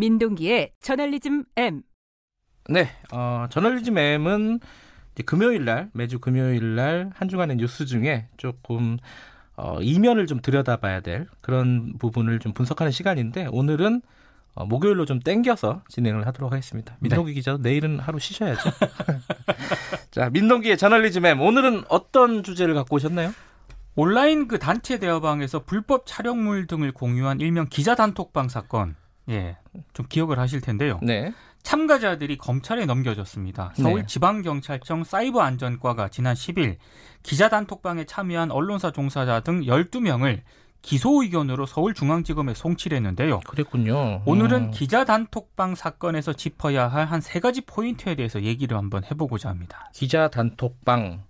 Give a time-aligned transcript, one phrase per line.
[0.00, 1.82] 민동기의 저널리즘 M.
[2.70, 4.60] 네, 어, 저널리즘 M은
[5.26, 8.96] 금요일 날 매주 금요일 날 한 주간의 뉴스 중에 조금
[9.56, 14.00] 어, 이면을 좀 들여다봐야 될 그런 부분을 좀 분석하는 시간인데 오늘은
[14.54, 16.96] 어, 목요일로 좀 땡겨서 진행을 하도록 하겠습니다.
[17.00, 17.34] 민동기 네.
[17.34, 18.70] 기자도 내일은 하루 쉬셔야죠.
[20.10, 23.34] 자, 민동기의 저널리즘 M 오늘은 어떤 주제를 갖고 오셨나요?
[23.96, 28.96] 온라인 그 단체 대화방에서 불법 촬영물 등을 공유한 일명 기자 단톡방 사건.
[29.30, 29.56] 예.
[29.92, 30.98] 좀 기억을 하실 텐데요.
[31.02, 31.32] 네.
[31.62, 33.72] 참가자들이 검찰에 넘겨졌습니다.
[33.76, 34.06] 서울 네.
[34.06, 36.76] 지방경찰청 사이버 안전과가 지난 10일
[37.22, 40.40] 기자 단톡방에 참여한 언론사 종사자 등 12명을
[40.82, 43.40] 기소 의견으로 서울중앙지검에 송치를 했는데요.
[43.40, 44.22] 그랬군요.
[44.24, 44.70] 오늘은 음.
[44.70, 49.90] 기자 단톡방 사건에서 짚어야 할 한 세 가지 포인트에 대해서 얘기를 한번 해보고자 합니다.
[49.92, 51.22] 기자 단톡방.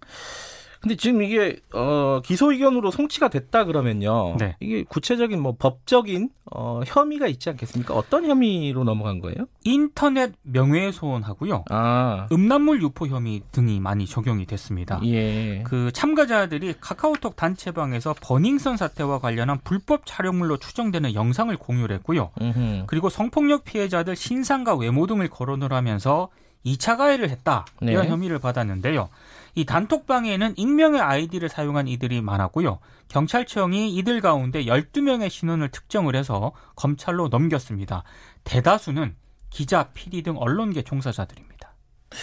[0.80, 4.37] 근데 지금 이게 어, 기소 의견으로 송치가 됐다 그러면요.
[4.38, 4.57] 네.
[4.60, 7.95] 이게 구체적인 뭐 법적인 어, 혐의가 있지 않겠습니까?
[7.95, 9.46] 어떤 혐의로 넘어간 거예요?
[9.65, 11.65] 인터넷 명예훼손하고요.
[11.69, 12.29] 아.
[12.32, 15.01] 음란물 유포 혐의 등이 많이 적용이 됐습니다.
[15.04, 15.63] 예.
[15.65, 22.30] 그 참가자들이 카카오톡 단체방에서 버닝썬 사태와 관련한 불법 촬영물로 추정되는 영상을 공유를 했고요.
[22.41, 22.85] 음흠.
[22.87, 26.30] 그리고 성폭력 피해자들 신상과 외모 등을 거론을 하면서
[26.65, 27.66] 2차 가해를 했다.
[27.82, 28.10] 이런 네.
[28.10, 29.09] 혐의를 받았는데요.
[29.54, 32.79] 이 단톡방에는 익명의 아이디를 사용한 이들이 많았고요.
[33.09, 38.04] 경찰청이 이들 가운데 12명의 신원을 특정을 해서 검찰로 넘겼습니다.
[38.45, 39.16] 대다수는
[39.51, 41.74] 기자, PD 등 언론계 종사자들입니다.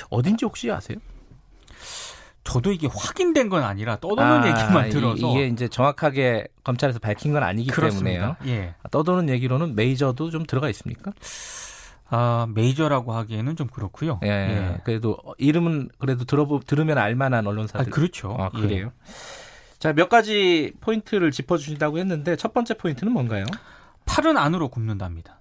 [0.09, 0.97] 어딘지 혹시 아세요?
[2.43, 7.43] 저도 이게 확인된 건 아니라 떠도는 아, 얘기만 들어서 이게 이제 정확하게 검찰에서 밝힌 건
[7.43, 8.37] 아니기 그렇습니다.
[8.39, 8.57] 때문에요.
[8.57, 8.75] 예.
[8.89, 11.11] 떠도는 얘기로는 메이저도 좀 들어가 있습니까?
[12.09, 14.19] 아, 메이저라고 하기에는 좀 그렇고요.
[14.23, 14.77] 예, 예.
[14.83, 17.87] 그래도 이름은 그래도 들어보 들으면 알만한 언론사들.
[17.87, 18.35] 아, 그렇죠.
[18.39, 18.87] 아, 그래요.
[18.87, 19.11] 예.
[19.79, 23.45] 자, 몇 가지 포인트를 짚어 주신다고 했는데 첫 번째 포인트는 뭔가요?
[24.05, 25.39] 팔은 안으로 굽는답니다.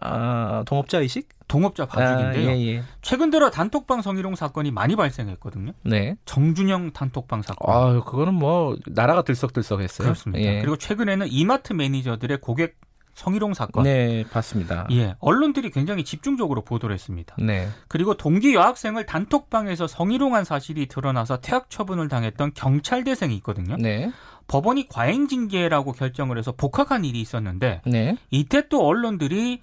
[0.00, 1.28] 아, 동업자 의식?
[1.46, 2.48] 동업자 봐주기인데요.
[2.48, 2.82] 아, 예, 예.
[3.02, 5.72] 최근 들어 단톡방 성희롱 사건이 많이 발생했거든요.
[5.84, 6.16] 네.
[6.24, 7.74] 정준영 단톡방 사건.
[7.74, 10.06] 아, 그거는 뭐 나라가 들썩들썩했어요.
[10.06, 10.42] 그렇습니다.
[10.42, 10.60] 예.
[10.60, 12.78] 그리고 최근에는 이마트 매니저들의 고객
[13.14, 13.84] 성희롱 사건.
[13.84, 14.86] 네, 봤습니다.
[14.90, 17.36] 예, 언론들이 굉장히 집중적으로 보도를 했습니다.
[17.38, 17.68] 네.
[17.88, 23.76] 그리고 동기 여학생을 단톡방에서 성희롱한 사실이 드러나서 퇴학 처분을 당했던 경찰대생이 있거든요.
[23.76, 24.10] 네.
[24.48, 28.16] 법원이 과잉 징계라고 결정을 해서 복학한 일이 있었는데 네.
[28.30, 29.60] 이때 또 언론들이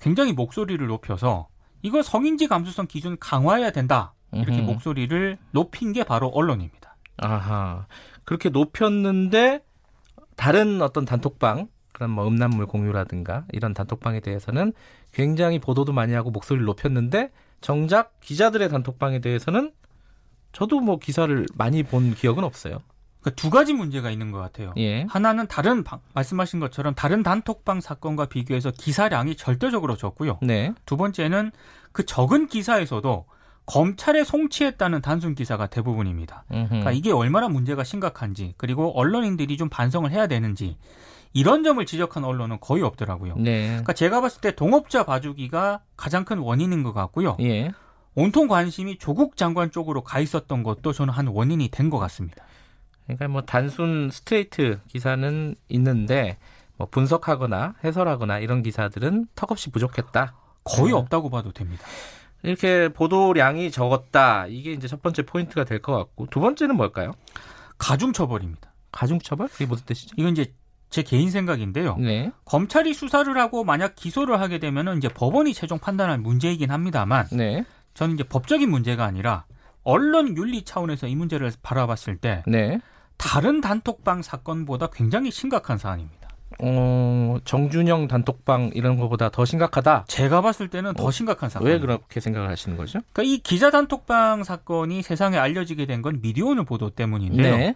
[0.00, 1.48] 굉장히 목소리를 높여서
[1.82, 4.14] 이거 성인지 감수성 기준 강화해야 된다.
[4.32, 4.70] 이렇게 음흠.
[4.72, 6.96] 목소리를 높인 게 바로 언론입니다.
[7.18, 7.86] 아하.
[8.24, 9.62] 그렇게 높였는데
[10.36, 11.68] 다른 어떤 단톡방
[12.02, 14.72] 그런 뭐 음란물 공유라든가 이런 단톡방에 대해서는
[15.12, 17.30] 굉장히 보도도 많이 하고 목소리를 높였는데
[17.60, 19.72] 정작 기자들의 단톡방에 대해서는
[20.50, 22.78] 저도 뭐 기사를 많이 본 기억은 없어요.
[23.20, 24.74] 그러니까 두 가지 문제가 있는 것 같아요.
[24.78, 25.04] 예.
[25.04, 30.40] 하나는 다른 말씀하신 것처럼 다른 단톡방 사건과 비교해서 기사량이 절대적으로 적고요.
[30.42, 30.74] 네.
[30.84, 31.52] 두 번째는
[31.92, 33.26] 그 적은 기사에서도
[33.66, 36.44] 검찰에 송치했다는 단순 기사가 대부분입니다.
[36.48, 40.76] 그러니까 이게 얼마나 문제가 심각한지 그리고 언론인들이 좀 반성을 해야 되는지
[41.32, 43.36] 이런 점을 지적한 언론은 거의 없더라고요.
[43.36, 43.66] 네.
[43.68, 47.36] 그러니까 제가 봤을 때 동업자 봐주기가 가장 큰 원인인 것 같고요.
[47.40, 47.72] 예.
[48.14, 52.44] 온통 관심이 조국 장관 쪽으로 가 있었던 것도 저는 한 원인이 된 것 같습니다.
[53.06, 56.36] 그러니까 뭐 단순 스트레이트 기사는 있는데
[56.76, 60.34] 뭐 분석하거나 해설하거나 이런 기사들은 턱없이 부족했다.
[60.64, 60.98] 거의 네.
[60.98, 61.84] 없다고 봐도 됩니다.
[62.42, 64.46] 이렇게 보도량이 적었다.
[64.48, 67.12] 이게 이제 첫 번째 포인트가 될 것 같고 두 번째는 뭘까요?
[67.78, 68.72] 가중처벌입니다.
[68.92, 69.48] 가중처벌?
[69.48, 70.14] 그게 무슨 뜻이죠?
[70.18, 70.52] 이건 이제
[70.92, 71.96] 제 개인 생각인데요.
[71.96, 72.30] 네.
[72.44, 77.64] 검찰이 수사를 하고 만약 기소를 하게 되면은 이제 법원이 최종 판단할 문제이긴 합니다만 네.
[77.94, 79.44] 저는 이제 법적인 문제가 아니라
[79.82, 82.78] 언론 윤리 차원에서 이 문제를 바라봤을 때 네.
[83.16, 86.28] 다른 단톡방 사건보다 굉장히 심각한 사안입니다.
[86.60, 90.04] 어, 정준영 단톡방 이런 것보다 더 심각하다?
[90.06, 91.68] 제가 봤을 때는 더 어, 심각한 사건.
[91.68, 93.00] 왜 그렇게 생각을 하시는 거죠?
[93.14, 97.56] 그러니까 이 기자 단톡방 사건이 세상에 알려지게 된 건 미디어오늘 보도 때문인데요.
[97.56, 97.74] 네.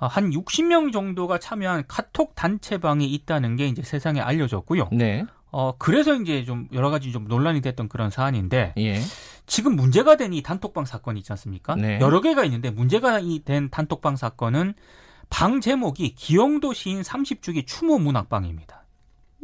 [0.00, 4.88] 어, 한 60명 정도가 참여한 카톡 단체방이 있다는 게 이제 세상에 알려졌고요.
[4.92, 5.24] 네.
[5.52, 9.00] 어, 그래서 이제 좀 여러 가지 좀 논란이 됐던 그런 사안인데, 예.
[9.46, 11.76] 지금 문제가 된 이 단톡방 사건이 있지 않습니까?
[11.76, 12.00] 네.
[12.00, 14.74] 여러 개가 있는데 문제가 된 단톡방 사건은
[15.30, 18.84] 방 제목이 기영도 시인 30주기 추모 문학방입니다.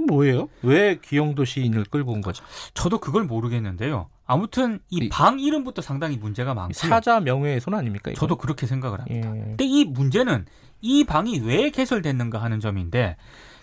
[0.08, 0.48] 뭐예요?
[0.62, 2.42] 왜 기영도 시인을 끌고 온 거죠?
[2.74, 4.08] 저도 그걸 모르겠는데요.
[4.32, 8.12] 아무튼 이 방 이름부터 상당히 문제가 많고 사자 명예훼손 아닙니까?
[8.12, 8.20] 이거?
[8.20, 9.28] 저도 그렇게 생각을 합니다.
[9.36, 9.40] 예.
[9.42, 10.46] 근데 이 문제는
[10.80, 13.16] 이 방이 왜 개설됐는가 하는 점인데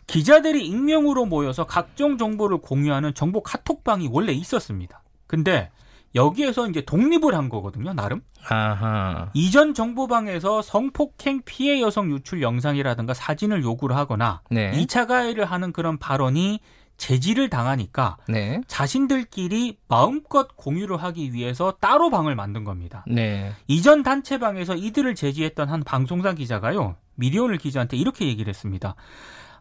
[0.07, 5.03] 기자들이 익명으로 모여서 각종 정보를 공유하는 정보 카톡방이 원래 있었습니다.
[5.25, 5.69] 근데
[6.15, 8.21] 여기에서 이제 독립을 한 거거든요, 나름.
[8.49, 9.29] 아하.
[9.33, 14.71] 이전 정보방에서 성폭행 피해 여성 유출 영상이라든가 사진을 요구를 하거나 네.
[14.71, 16.59] 2차 가해를 하는 그런 발언이
[16.97, 18.61] 제지를 당하니까 네.
[18.67, 23.03] 자신들끼리 마음껏 공유를 하기 위해서 따로 방을 만든 겁니다.
[23.07, 23.53] 네.
[23.67, 26.95] 이전 단체방에서 이들을 제지했던 한 방송사 기자가요.
[27.15, 28.95] 미디어오늘 기자한테 이렇게 얘기를 했습니다.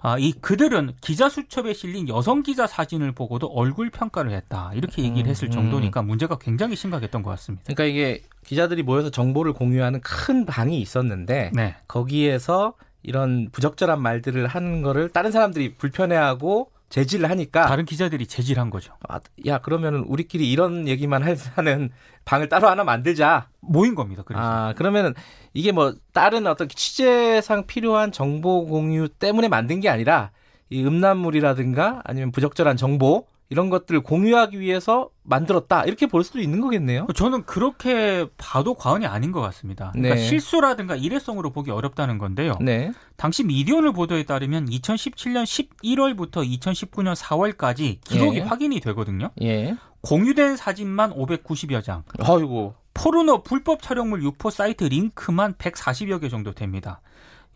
[0.01, 4.71] 아, 이 그들은 기자 수첩에 실린 여성 기자 사진을 보고도 얼굴 평가를 했다.
[4.75, 5.53] 이렇게 얘기를 했을 음, 음.
[5.53, 7.65] 정도니까 문제가 굉장히 심각했던 것 같습니다.
[7.65, 11.75] 그러니까 이게 기자들이 모여서 정보를 공유하는 큰 방이 있었는데 네.
[11.89, 18.71] 거기에서 이런 부적절한 말들을 하는 거를 다른 사람들이 불편해하고 제지를 하니까 다른 기자들이 제지를 한
[18.71, 18.95] 거죠.
[19.07, 21.23] 아, 야 그러면은 우리끼리 이런 얘기만
[21.55, 21.91] 하는
[22.25, 23.49] 방을 따로 하나 만들자.
[23.61, 24.23] 모인 겁니다.
[24.25, 24.43] 그래서.
[24.43, 25.13] 아 그러면은
[25.53, 30.31] 이게 뭐 다른 어떤 취재상 필요한 정보 공유 때문에 만든 게 아니라
[30.71, 37.07] 이 음란물이라든가 아니면 부적절한 정보 이런 것들을 공유하기 위해서 만들었다 이렇게 볼 수도 있는 거겠네요.
[37.15, 39.91] 저는 그렇게 봐도 과언이 아닌 것 같습니다.
[39.93, 40.21] 그러니까 네.
[40.21, 42.55] 실수라든가 일회성으로 보기 어렵다는 건데요.
[42.61, 42.93] 네.
[43.17, 48.43] 당시 미디어오늘 보도에 따르면 2017년 11월부터 2019년 4월까지 기록이 예.
[48.43, 49.31] 확인이 되거든요.
[49.43, 49.77] 예.
[50.01, 52.03] 공유된 사진만 590여 장.
[52.19, 52.75] 아이고.
[52.95, 57.01] 포르노 불법 촬영물 유포 사이트 링크만 140여 개 정도 됩니다.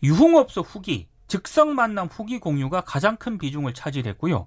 [0.03, 4.47] 유흥업소 후기, 즉석 만남 후기 공유가 가장 큰 비중을 차지했고요.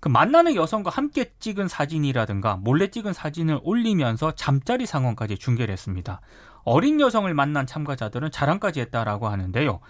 [0.00, 6.20] 그 만나는 여성과 함께 찍은 사진이라든가 몰래 찍은 사진을 올리면서 잠자리 상황까지 중계를 했습니다.
[6.64, 9.80] 어린 여성을 만난 참가자들은 자랑까지 했다라고 하는데요.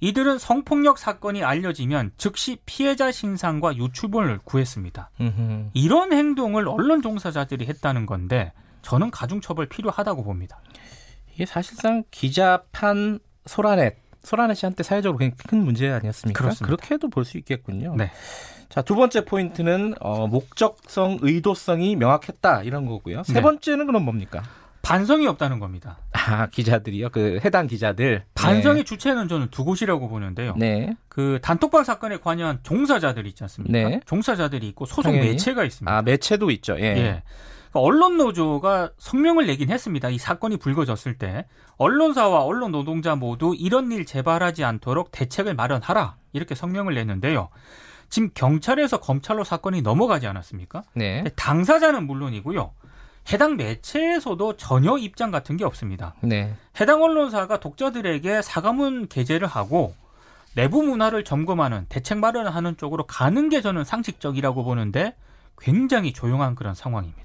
[0.00, 5.10] 이들은 성폭력 사건이 알려지면 즉시 피해자 신상과 유출본을 구했습니다.
[5.20, 5.70] 음흠.
[5.72, 8.52] 이런 행동을 언론 종사자들이 했다는 건데
[8.82, 10.60] 저는 가중처벌 필요하다고 봅니다.
[11.32, 16.38] 이게 사실상 기자판 소라넷, 소라넷이 한테 사회적으로 굉장히 큰 문제 아니었습니까?
[16.38, 16.66] 그렇습니다.
[16.76, 17.94] 그렇게도 볼 수 있겠군요.
[17.96, 18.10] 네.
[18.68, 23.22] 자, 두 번째 포인트는 어, 목적성, 의도성이 명확했다 이런 거고요.
[23.24, 23.40] 세 네.
[23.42, 24.42] 번째는 그럼 뭡니까?
[24.82, 25.98] 반성이 없다는 겁니다.
[26.26, 27.10] 아, 기자들이요?
[27.10, 28.24] 그 해당 기자들.
[28.34, 28.84] 반성의 네.
[28.84, 30.54] 주체는 저는 두 곳이라고 보는데요.
[30.56, 30.94] 네.
[31.08, 33.72] 그 단톡방 사건에 관여한 종사자들 있지 않습니까?
[33.72, 34.00] 네.
[34.06, 35.30] 종사자들이 있고 소속 당연히.
[35.30, 35.96] 매체가 있습니다.
[35.96, 36.76] 아, 매체도 있죠.
[36.78, 36.84] 예.
[36.84, 37.22] 예.
[37.72, 40.08] 그러니까 언론 노조가 성명을 내긴 했습니다.
[40.08, 46.54] 이 사건이 불거졌을 때 언론사와 언론 노동자 모두 이런 일 재발하지 않도록 대책을 마련하라 이렇게
[46.54, 47.48] 성명을 냈는데요.
[48.08, 50.84] 지금 경찰에서 검찰로 사건이 넘어가지 않았습니까?
[50.94, 51.24] 네.
[51.34, 52.70] 당사자는 물론이고요.
[53.32, 56.14] 해당 매체에서도 전혀 입장 같은 게 없습니다.
[56.20, 56.54] 네.
[56.80, 59.94] 해당 언론사가 독자들에게 사과문 게재를 하고
[60.54, 65.14] 내부 문화를 점검하는 대책 마련을 하는 쪽으로 가는 게 저는 상식적이라고 보는데
[65.58, 67.24] 굉장히 조용한 그런 상황입니다.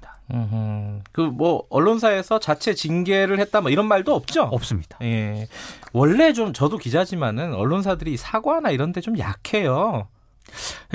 [1.12, 4.42] 그 뭐 언론사에서 자체 징계를 했다 뭐 이런 말도 없죠?
[4.44, 4.96] 없습니다.
[5.02, 5.48] 예.
[5.92, 10.06] 원래 좀 저도 기자지만은 언론사들이 사과나 이런 데 좀 약해요.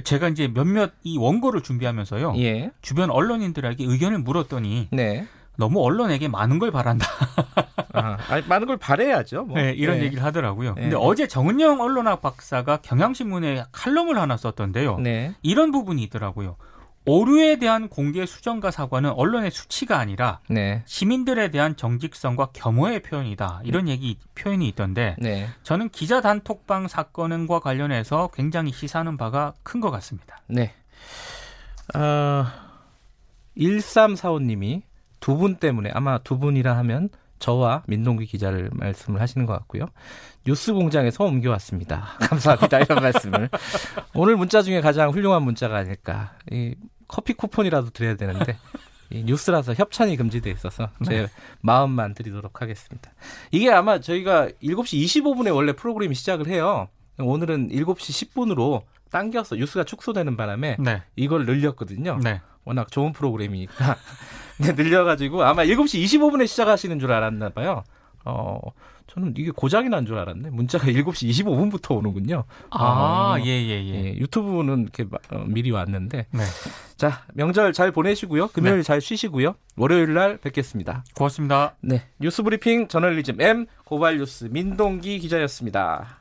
[0.03, 2.35] 제가 이제 몇몇 이 원고를 준비하면서요.
[2.37, 2.71] 예.
[2.81, 5.27] 주변 언론인들에게 의견을 물었더니 네.
[5.57, 7.07] 너무 언론에게 많은 걸 바란다.
[7.93, 9.45] 아, 아니, 많은 걸 바래야죠.
[9.45, 9.57] 뭐.
[9.57, 10.05] 네, 이런 네.
[10.05, 10.73] 얘기를 하더라고요.
[10.73, 10.81] 네.
[10.81, 14.99] 근데 어제 정은영 언론학 박사가 경향신문에 칼럼을 하나 썼던데요.
[14.99, 15.33] 네.
[15.41, 16.57] 이런 부분이 있더라고요.
[17.05, 20.81] 오류에 대한 공개 수정과 사과는 언론의 수치가 아니라 네.
[20.85, 23.61] 시민들에 대한 정직성과 겸허의 표현이다.
[23.63, 25.47] 이런 얘기 표현이 있던데 네.
[25.63, 30.37] 저는 기자 단톡방 사건과 관련해서 굉장히 시사하는 바가 큰 것 같습니다.
[30.47, 30.73] 네.
[31.95, 32.45] 어,
[33.57, 34.81] 1345님이
[35.19, 37.09] 두 분 때문에 아마 두 분이라 하면
[37.39, 39.87] 저와 민동기 기자를 말씀을 하시는 것 같고요.
[40.45, 42.15] 뉴스 공장에서 옮겨왔습니다.
[42.21, 42.79] 감사합니다.
[42.79, 43.49] 이런 말씀을.
[44.13, 46.33] 오늘 문자 중에 가장 훌륭한 문자가 아닐까.
[46.51, 46.75] 이
[47.07, 48.57] 커피 쿠폰이라도 드려야 되는데
[49.09, 51.27] 이 뉴스라서 협찬이 금지돼 있어서 제 네.
[51.61, 53.11] 마음만 드리도록 하겠습니다.
[53.51, 56.87] 이게 아마 저희가 7시 25분에 원래 프로그램이 시작을 해요.
[57.17, 61.03] 오늘은 7시 10분으로 당겨서 뉴스가 축소되는 바람에 네.
[61.15, 62.19] 이걸 늘렸거든요.
[62.21, 62.41] 네.
[62.65, 63.95] 워낙 좋은 프로그램이니까.
[64.59, 67.83] 네, 늘려가지고 아마 7시 25분에 시작하시는 줄 알았나 봐요.
[68.25, 68.59] 어,
[69.07, 70.49] 저는 이게 고장이 난 줄 알았네.
[70.49, 72.43] 문자가 7시 25분부터 오는군요.
[72.71, 74.15] 아, 어, 예, 예, 예, 예.
[74.17, 76.25] 유튜브는 이렇게 어, 미리 왔는데.
[76.31, 76.43] 네.
[76.97, 78.47] 자, 명절 잘 보내시고요.
[78.49, 78.83] 금요일 네.
[78.83, 79.55] 잘 쉬시고요.
[79.77, 81.03] 월요일 날 뵙겠습니다.
[81.15, 81.75] 고맙습니다.
[81.81, 82.03] 네.
[82.19, 86.17] 뉴스 브리핑 저널리즘 M 고발 뉴스 민동기 기자였습니다.